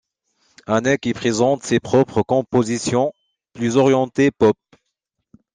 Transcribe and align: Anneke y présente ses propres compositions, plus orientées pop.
Anneke 0.65 1.05
y 1.05 1.13
présente 1.13 1.61
ses 1.61 1.79
propres 1.79 2.23
compositions, 2.23 3.13
plus 3.53 3.77
orientées 3.77 4.31
pop. 4.31 4.57